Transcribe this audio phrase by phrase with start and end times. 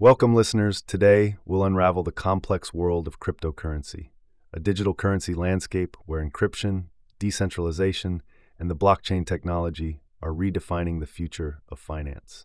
[0.00, 0.82] Welcome, listeners.
[0.82, 4.08] Today, we'll unravel the complex world of cryptocurrency,
[4.52, 6.86] a digital currency landscape where encryption,
[7.20, 8.20] decentralization,
[8.58, 12.44] and the blockchain technology are redefining the future of finance.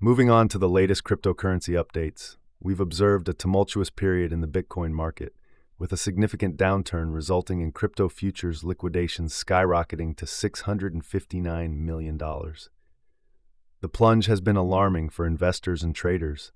[0.00, 4.90] Moving on to the latest cryptocurrency updates, we've observed a tumultuous period in the Bitcoin
[4.90, 5.36] market,
[5.78, 12.18] with a significant downturn resulting in crypto futures liquidations skyrocketing to $659 million.
[12.18, 16.50] The plunge has been alarming for investors and traders,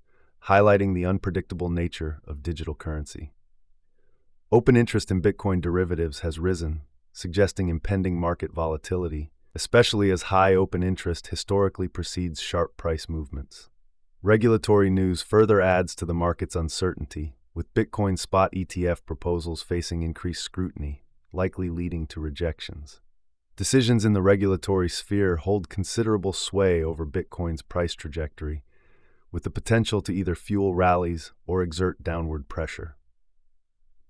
[0.45, 3.33] highlighting the unpredictable nature of digital currency.
[4.51, 10.83] Open interest in Bitcoin derivatives has risen, suggesting impending market volatility, especially as high open
[10.83, 13.69] interest historically precedes sharp price movements.
[14.21, 20.43] Regulatory news further adds to the market's uncertainty, with Bitcoin spot ETF proposals facing increased
[20.43, 23.01] scrutiny, likely leading to rejections.
[23.55, 28.63] Decisions in the regulatory sphere hold considerable sway over Bitcoin's price trajectory,
[29.31, 32.97] with the potential to either fuel rallies or exert downward pressure.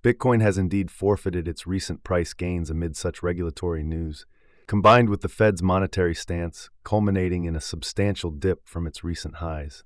[0.03, 4.26] Bitcoin has indeed forfeited its recent price gains amid such regulatory news,
[4.68, 9.84] combined with the Fed's monetary stance, culminating in a substantial dip from its recent highs.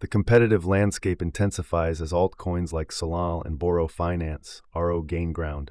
[0.00, 5.70] The competitive landscape intensifies as altcoins like Solana and Boro Finance, RO gain ground,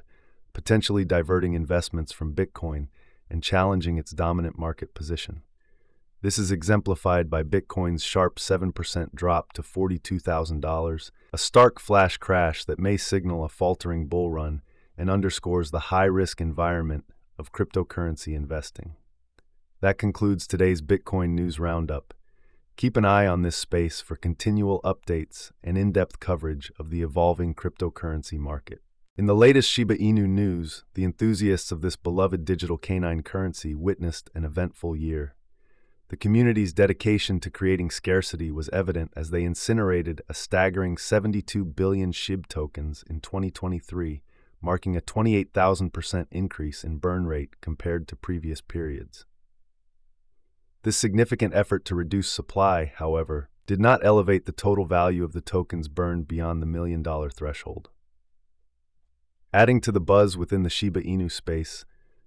[0.52, 2.88] potentially diverting investments from Bitcoin
[3.30, 5.42] and challenging its dominant market position.
[6.24, 12.78] This is exemplified by Bitcoin's sharp 7% drop to $42,000, a stark flash crash that
[12.78, 14.62] may signal a faltering bull run
[14.96, 17.04] and underscores the high risk environment
[17.38, 18.96] of cryptocurrency investing.
[19.82, 22.14] That concludes today's Bitcoin News Roundup.
[22.78, 27.02] Keep an eye on this space for continual updates and in depth coverage of the
[27.02, 28.80] evolving cryptocurrency market.
[29.18, 34.30] In the latest Shiba Inu news, the enthusiasts of this beloved digital canine currency witnessed
[34.34, 35.34] an eventful year.
[36.08, 42.12] The community's dedication to creating scarcity was evident as they incinerated a staggering 72 billion
[42.12, 44.22] SHIB tokens in 2023,
[44.60, 49.24] marking a 28,000% increase in burn rate compared to previous periods.
[50.82, 55.40] This significant effort to reduce supply, however, did not elevate the total value of the
[55.40, 57.88] tokens burned beyond the million dollar threshold.
[59.54, 61.86] Adding to the buzz within the Shiba Inu space,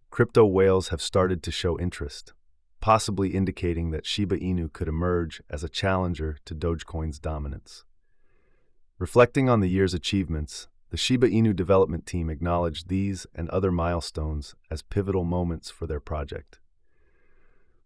[0.09, 2.33] crypto whales have started to show interest
[2.79, 7.83] possibly indicating that Shiba Inu could emerge as a challenger to Dogecoin's dominance.
[8.99, 14.55] Reflecting on the year's achievements, the Shiba Inu development team acknowledged these and other milestones
[14.71, 16.59] as pivotal moments for their project.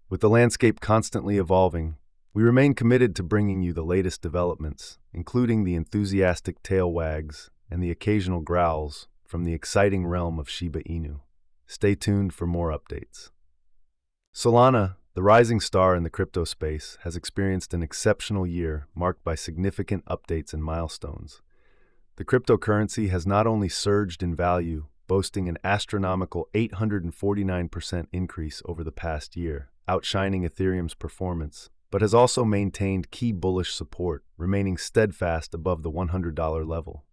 [0.09, 1.96] With the landscape constantly evolving,
[2.34, 7.81] we remain committed to bringing you the latest developments, including the enthusiastic tail wags and
[7.81, 11.22] the occasional growls from the exciting realm of Shiba Inu.
[11.66, 13.31] Stay tuned for more updates.
[14.34, 19.36] Solana, the rising star in the crypto space, has experienced an exceptional year marked by
[19.36, 21.42] significant updates and milestones.
[22.16, 28.91] The cryptocurrency has not only surged in value, boasting an astronomical 849% increase over the
[28.94, 35.84] past year, outshining Ethereum's performance, but has also maintained key bullish support, remaining steadfast above
[35.84, 37.03] the $100 level.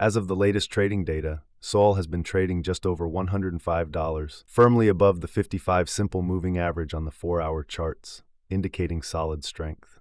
[0.00, 5.22] As of the latest trading data, Sol has been trading just over $105, firmly above
[5.22, 9.98] the 55 simple moving average on the 4-hour charts, indicating solid strength.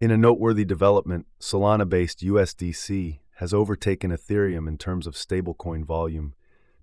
[0.00, 6.34] In a noteworthy development, Solana-based USDC has overtaken Ethereum in terms of stablecoin volume,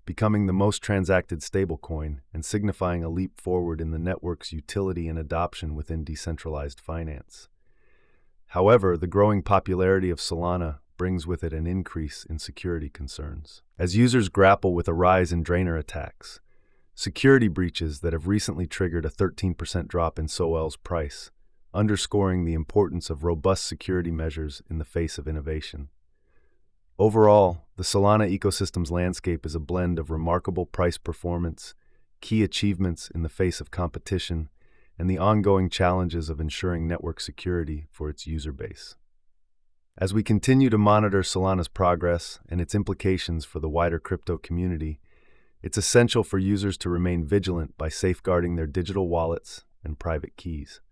[0.04, 5.18] becoming the most transacted stablecoin and signifying a leap forward in the network's utility and
[5.18, 7.48] adoption within decentralized finance.
[8.48, 13.62] However, the growing popularity of Solana brings with it an increase in security concerns.
[13.78, 16.40] As users grapple with a rise in drainer attacks,
[16.94, 21.30] security breaches that have recently triggered a 13% drop in SOL's price,
[21.74, 25.90] underscoring the importance of robust security measures in the face of innovation.
[26.98, 31.74] Overall, the Solana ecosystem's landscape is a blend of remarkable price performance,
[32.22, 34.48] key achievements in the face of competition,
[34.98, 38.96] and the ongoing challenges of ensuring network security for its user base.
[39.98, 45.00] As we continue to monitor Solana's progress and its implications for the wider crypto community,
[45.62, 50.82] it's essential for users to remain vigilant by safeguarding their digital wallets and private keys.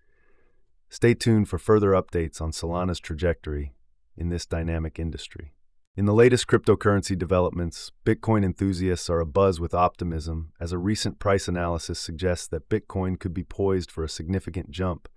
[0.88, 3.74] Stay tuned for further updates on Solana's trajectory
[4.16, 5.52] in this dynamic industry.
[5.96, 11.46] In the latest cryptocurrency developments, Bitcoin enthusiasts are abuzz with optimism as a recent price
[11.46, 15.10] analysis suggests that Bitcoin could be poised for a significant jump,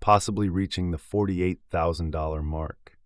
[0.00, 2.97] possibly reaching the $48,000 mark.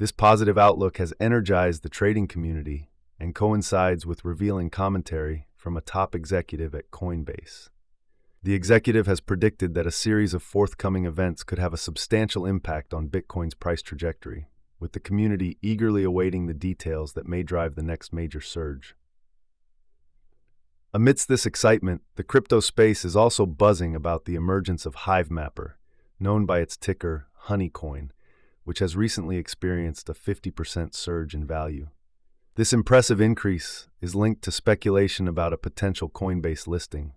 [0.00, 2.88] This positive outlook has energized the trading community
[3.18, 7.68] and coincides with revealing commentary from a top executive at Coinbase.
[8.42, 12.94] The executive has predicted that a series of forthcoming events could have a substantial impact
[12.94, 14.48] on Bitcoin's price trajectory,
[14.78, 18.94] with the community eagerly awaiting the details that may drive the next major surge.
[20.94, 25.72] Amidst this excitement, the crypto space is also buzzing about the emergence of Hivemapper,
[26.18, 28.12] known by its ticker Honeycoin,
[28.64, 31.88] which has recently experienced a 50% surge in value.
[32.56, 37.12] This impressive increase is linked to speculation about a potential Coinbase listing,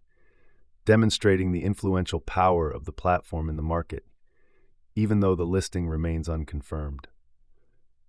[0.86, 4.06] demonstrating the influential power of the platform in the market,
[4.95, 7.07] even though the listing remains unconfirmed.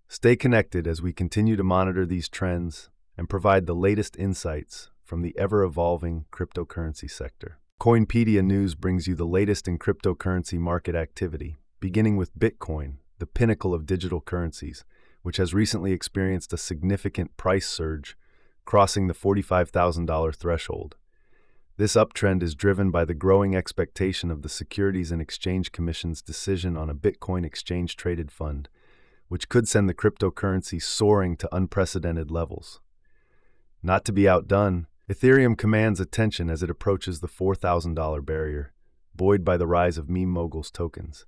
[0.08, 5.22] Stay connected as we continue to monitor these trends and provide the latest insights from
[5.22, 7.58] the ever evolving cryptocurrency sector.
[7.80, 13.74] Coinpedia News brings you the latest in cryptocurrency market activity, beginning with Bitcoin, the pinnacle
[13.74, 14.84] of digital currencies,
[15.22, 18.16] which has recently experienced a significant price surge,
[18.64, 20.96] crossing the $45,000 threshold.
[21.76, 26.76] This uptrend is driven by the growing expectation of the Securities and Exchange Commission's decision
[26.76, 28.68] on a Bitcoin exchange traded fund,
[29.28, 32.80] which could send the cryptocurrency soaring to unprecedented levels.
[33.82, 38.72] Not to be outdone, Ethereum commands attention as it approaches the $4,000 barrier,
[39.14, 41.26] buoyed by the rise of meme moguls tokens.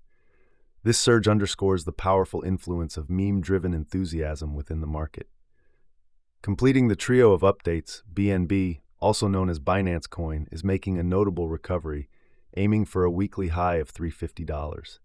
[0.86, 5.28] This surge underscores the powerful influence of meme driven enthusiasm within the market.
[6.42, 11.48] Completing the trio of updates, BNB, also known as Binance Coin, is making a notable
[11.48, 12.08] recovery,
[12.56, 15.00] aiming for a weekly high of $350.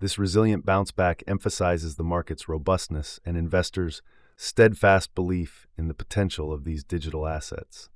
[0.00, 4.02] This resilient bounce back emphasizes the market's robustness and investors'
[4.36, 7.88] steadfast belief in the potential of these digital assets.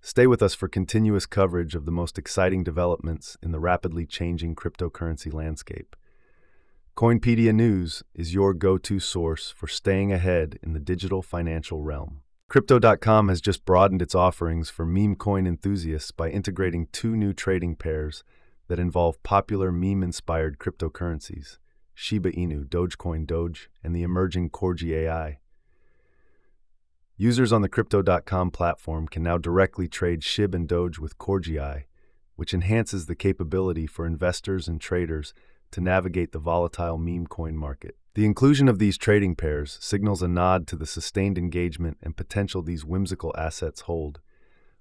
[0.00, 4.54] Stay with us for continuous coverage of the most exciting developments in the rapidly changing
[4.54, 5.94] cryptocurrency landscape.
[6.96, 12.20] Coinpedia News is your go to source for staying ahead in the digital financial realm.
[12.48, 17.74] Crypto.com has just broadened its offerings for meme coin enthusiasts by integrating two new trading
[17.74, 18.22] pairs
[18.68, 21.58] that involve popular meme inspired cryptocurrencies
[21.94, 25.40] Shiba Inu, Dogecoin Doge, and the emerging Corgi AI.
[27.16, 31.86] Users on the Crypto.com platform can now directly trade SHIB and Doge with Corgi,
[32.36, 35.34] which enhances the capability for investors and traders
[35.74, 37.96] to navigate the volatile meme coin market.
[38.14, 42.62] The inclusion of these trading pairs signals a nod to the sustained engagement and potential
[42.62, 44.20] these whimsical assets hold,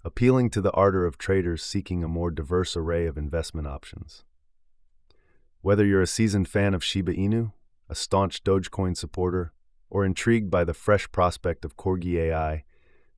[0.05, 4.23] appealing to the ardor of traders seeking a more diverse array of investment options.
[5.61, 7.53] Whether you're a seasoned fan of Shiba Inu,
[7.89, 9.51] a staunch Dogecoin supporter,
[9.89, 12.65] or intrigued by the fresh prospect of Corgi AI,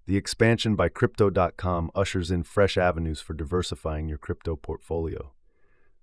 [0.05, 5.33] the expansion by Crypto.com ushers in fresh avenues for diversifying your crypto portfolio.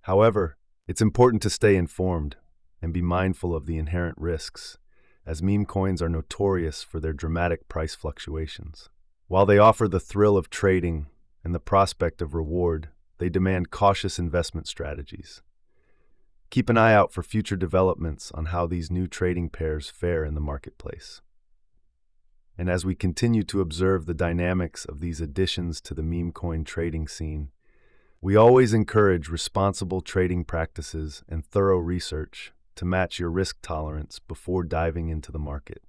[0.03, 2.37] However, it's important to stay informed
[2.81, 4.79] and be mindful of the inherent risks,
[5.25, 8.89] as meme coins are notorious for their dramatic price fluctuations.
[9.29, 11.07] While they offer the thrill of trading
[11.45, 12.89] and the prospect of reward,
[13.19, 15.43] they demand cautious investment strategies.
[16.51, 20.35] Keep an eye out for future developments on how these new trading pairs fare in
[20.35, 21.23] the marketplace.
[22.59, 26.65] And as we continue to observe the dynamics of these additions to the meme coin
[26.65, 27.51] trading scene,
[28.25, 34.63] we always encourage responsible trading practices and thorough research to match your risk tolerance before
[34.63, 35.83] diving into the market.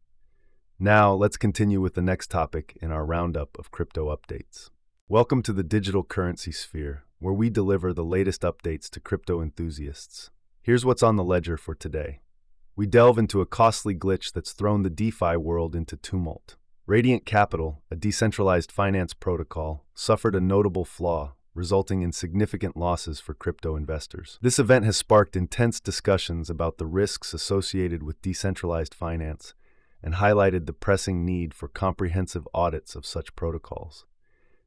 [0.79, 4.71] Now, let's continue with the next topic in our roundup of crypto updates.
[5.07, 10.31] Welcome to the digital currency sphere, where we deliver the latest updates to crypto enthusiasts.
[10.63, 12.21] Here's what's on the ledger for today.
[12.75, 16.55] We delve into a costly glitch that's thrown the DeFi world into tumult.
[16.87, 23.33] Radiant Capital, a decentralized finance protocol, suffered a notable flaw resulting in significant losses for
[23.33, 24.39] crypto investors.
[24.41, 29.53] This event has sparked intense discussions about the risks associated with decentralized finance
[30.01, 34.05] and highlighted the pressing need for comprehensive audits of such protocols.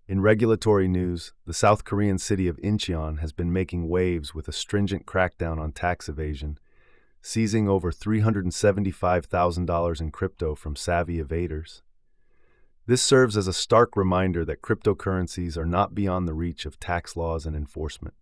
[0.08, 4.52] In regulatory news, the South Korean city of Incheon has been making waves with a
[4.52, 6.58] stringent crackdown on tax evasion,
[7.20, 11.82] seizing over $375,000 in crypto from savvy evaders.
[12.88, 17.16] This serves as a stark reminder that cryptocurrencies are not beyond the reach of tax
[17.16, 18.14] laws and enforcement.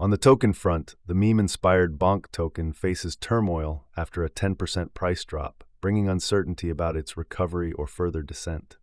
[0.00, 5.24] On the token front, the meme inspired Bonk token faces turmoil after a 10% price
[5.24, 8.78] drop, bringing uncertainty about its recovery or further descent.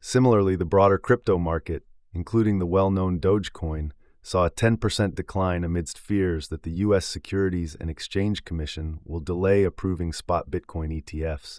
[0.00, 3.90] Similarly, the broader crypto market, including the well known Dogecoin,
[4.22, 7.06] saw a 10% decline amidst fears that the U.S.
[7.06, 11.58] Securities and Exchange Commission will delay approving spot Bitcoin ETFs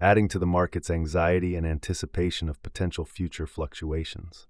[0.00, 4.46] adding to the market's anxiety and anticipation of potential future fluctuations.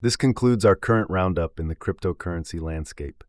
[0.00, 3.24] This concludes our current roundup in the cryptocurrency landscape.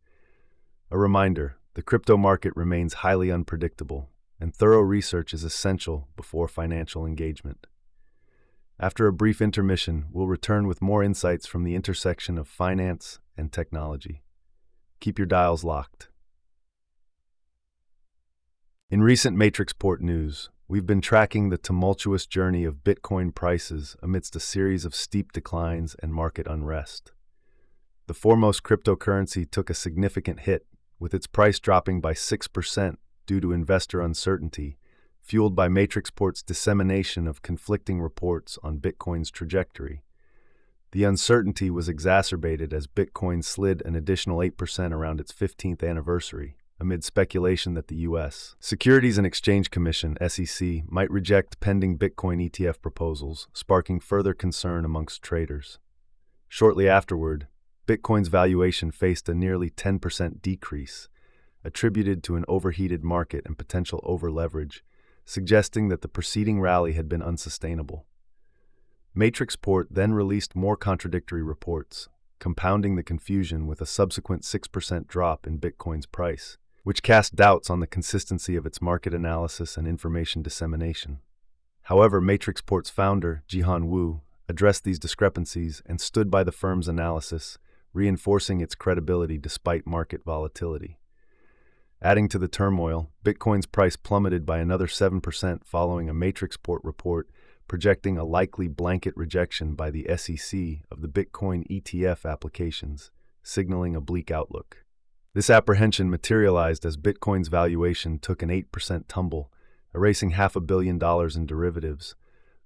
[0.90, 4.08] A reminder the crypto market remains highly unpredictable,
[4.40, 7.66] and thorough research is essential before financial engagement.
[8.78, 13.52] After a brief intermission, we'll return with more insights from the intersection of finance and
[13.52, 14.22] technology.
[15.00, 16.08] Keep your dials locked.
[18.90, 24.40] In recent Matrixport news, we've been tracking the tumultuous journey of Bitcoin prices amidst a
[24.40, 27.10] series of steep declines and market unrest.
[28.06, 30.66] The foremost cryptocurrency took a significant hit,
[31.00, 32.96] with its price dropping by 6%
[33.26, 34.78] due to investor uncertainty,
[35.20, 40.04] fueled by Matrixport's dissemination of conflicting reports on Bitcoin's trajectory.
[40.92, 47.04] The uncertainty was exacerbated as Bitcoin slid an additional 8% around its 15th anniversary, amid
[47.04, 48.56] speculation that the U.S.
[48.58, 55.22] Securities and Exchange Commission, SEC, might reject pending Bitcoin ETF proposals, sparking further concern amongst
[55.22, 55.78] traders.
[56.48, 57.46] Shortly afterward,
[57.86, 61.08] Bitcoin's valuation faced a nearly 10% decrease,
[61.62, 64.80] attributed to an overheated market and potential overleverage,
[65.26, 68.06] suggesting that the preceding rally had been unsustainable.
[69.14, 72.08] Matrixport then released more contradictory reports,
[72.38, 77.80] compounding the confusion with a subsequent 6% drop in Bitcoin's price which cast doubts on
[77.80, 81.20] the consistency of its market analysis and information dissemination.
[81.82, 87.58] However, Matrixport's founder, Jihan Wu, addressed these discrepancies and stood by the firm's analysis,
[87.92, 90.98] reinforcing its credibility despite market volatility.
[92.02, 97.28] Adding to the turmoil, Bitcoin's price plummeted by another 7% following a Matrixport report
[97.68, 100.60] projecting a likely blanket rejection by the SEC
[100.90, 103.12] of the Bitcoin ETF applications,
[103.44, 104.78] signaling a bleak outlook.
[105.32, 109.52] This apprehension materialized as Bitcoin's valuation took an 8% tumble,
[109.94, 112.16] erasing half a billion dollars in derivatives,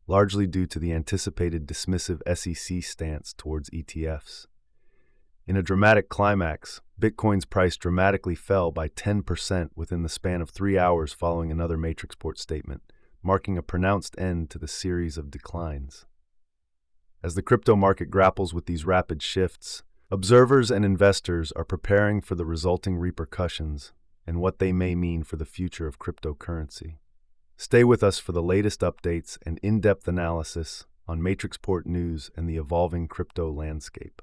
[0.06, 4.46] largely due to the anticipated dismissive SEC stance towards ETFs.
[5.46, 10.78] In a dramatic climax, Bitcoin's price dramatically fell by 10% within the span of three
[10.78, 12.80] hours following another Matrixport statement,
[13.22, 16.06] marking a pronounced end to the series of declines.
[17.22, 19.82] As the crypto market grapples with these rapid shifts,
[20.14, 23.92] Observers and investors are preparing for the resulting repercussions
[24.24, 26.98] and what they may mean for the future of cryptocurrency.
[27.56, 32.48] Stay with us for the latest updates and in depth analysis on Matrixport News and
[32.48, 34.22] the evolving crypto landscape.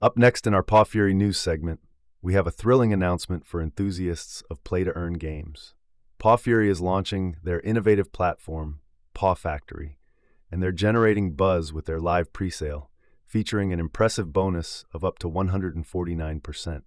[0.00, 1.80] Up next in our Paw Fury News segment,
[2.22, 5.74] we have a thrilling announcement for enthusiasts of play to earn games.
[6.18, 8.80] Paw Fury is launching their innovative platform,
[9.12, 9.98] Paw Factory,
[10.50, 12.86] and they're generating buzz with their live presale
[13.28, 16.82] featuring an impressive bonus of up to 149%.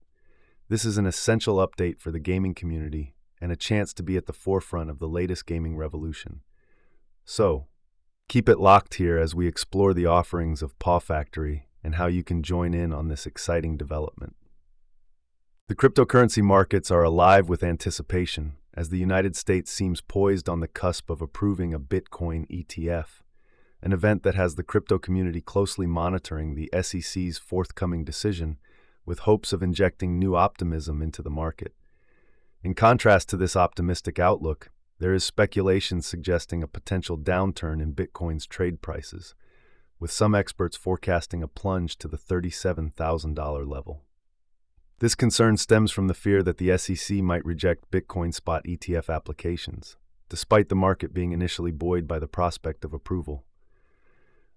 [0.69, 4.25] This is an essential update for the gaming community and a chance to be at
[4.25, 6.41] the forefront of the latest gaming revolution.
[7.23, 7.67] So,
[8.27, 12.23] keep it locked here as we explore the offerings of Paw Factory and how you
[12.23, 14.35] can join in on this exciting development.
[15.67, 20.67] The cryptocurrency markets are alive with anticipation as the United States seems poised on the
[20.67, 23.21] cusp of approving a Bitcoin ETF
[23.81, 28.57] an event that has the crypto community closely monitoring the SEC's forthcoming decision
[29.05, 31.73] with hopes of injecting new optimism into the market.
[32.63, 34.69] In contrast to this optimistic outlook,
[34.99, 39.33] there is speculation suggesting a potential downturn in Bitcoin's trade prices,
[39.99, 44.03] with some experts forecasting a plunge to the $37,000 level.
[44.99, 49.97] This concern stems from the fear that the SEC might reject Bitcoin spot ETF applications,
[50.29, 53.43] despite the market being initially buoyed by the prospect of approval.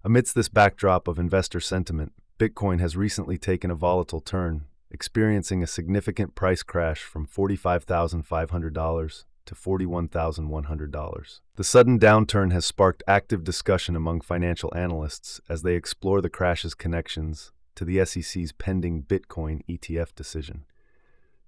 [0.07, 5.67] Amidst this backdrop of investor sentiment, Bitcoin has recently taken a volatile turn, experiencing a
[5.67, 11.41] significant price crash from $45,500 to $41,100.
[11.57, 16.75] The sudden downturn has sparked active discussion among financial analysts as they explore the crash's
[16.75, 20.67] connections to the SEC's pending Bitcoin ETF decision.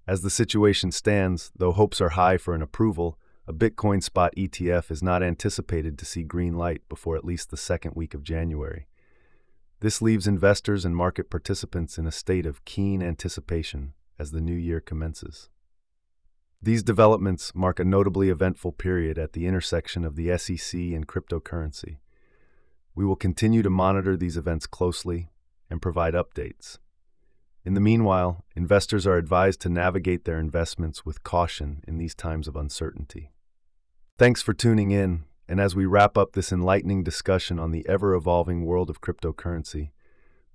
[0.07, 4.91] As the situation stands, though hopes are high for an approval, a Bitcoin spot ETF
[4.91, 8.87] is not anticipated to see green light before at least the second week of January.
[9.79, 14.55] This leaves investors and market participants in a state of keen anticipation as the new
[14.55, 15.49] year commences.
[16.61, 21.99] These developments mark a notably eventful period at the intersection of the SEC and cryptocurrency.
[22.95, 25.29] We will continue to monitor these events closely
[25.69, 26.79] and provide updates.
[27.63, 32.49] In the meanwhile, investors are advised to navigate their investments with caution in these times
[32.49, 33.31] of uncertainty.
[34.19, 38.15] Thanks for tuning in, and as we wrap up this enlightening discussion on the ever
[38.15, 39.91] evolving world of cryptocurrency,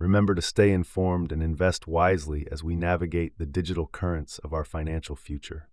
[0.00, 4.64] remember to stay informed and invest wisely as we navigate the digital currents of our
[4.64, 5.68] financial future.